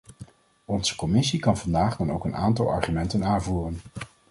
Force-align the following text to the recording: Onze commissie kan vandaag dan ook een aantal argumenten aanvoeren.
Onze 0.65 0.95
commissie 0.95 1.39
kan 1.39 1.57
vandaag 1.57 1.95
dan 1.95 2.11
ook 2.11 2.25
een 2.25 2.35
aantal 2.35 2.69
argumenten 2.69 3.23
aanvoeren. 3.25 3.81